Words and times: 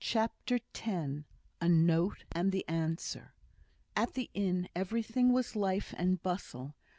CHAPTER 0.03 0.55
X 0.73 1.11
A 1.61 1.69
Note 1.69 2.23
and 2.31 2.51
the 2.51 2.67
Answer 2.67 3.35
At 3.95 4.13
the 4.15 4.31
inn 4.33 4.67
everything 4.75 5.31
was 5.31 5.55
life 5.55 5.93
and 5.95 6.19
bustle. 6.23 6.73